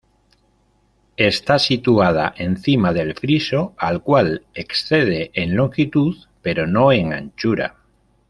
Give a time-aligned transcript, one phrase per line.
[1.17, 7.75] Está situada encima del friso al cual excede en longitud, pero no en anchura.